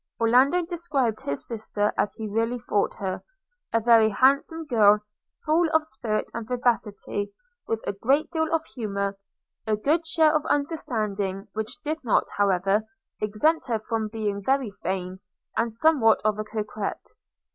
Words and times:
Orlando 0.19 0.65
described 0.65 1.21
his 1.21 1.47
sister 1.47 1.93
as 1.95 2.15
he 2.15 2.27
really 2.27 2.57
thought 2.57 2.95
her– 2.95 3.21
a 3.71 3.79
very 3.79 4.09
handsome 4.09 4.65
girl, 4.65 5.01
full 5.45 5.69
of 5.75 5.85
spirit 5.85 6.25
and 6.33 6.47
vivacity, 6.47 7.31
with 7.67 7.81
a 7.85 7.93
great 7.93 8.31
deal 8.31 8.45
of 8.51 8.63
good 8.63 8.71
humour– 8.73 9.17
a 9.67 9.75
good 9.77 10.07
share 10.07 10.35
of 10.35 10.43
understanding, 10.47 11.49
which 11.53 11.79
did 11.83 12.03
not, 12.03 12.27
however, 12.35 12.81
exempt 13.21 13.67
her 13.67 13.77
from 13.77 14.07
being 14.07 14.41
very 14.43 14.73
vain, 14.81 15.19
and 15.55 15.71
somewhat 15.71 16.19
of 16.25 16.39
a 16.39 16.43
coquette. 16.43 17.05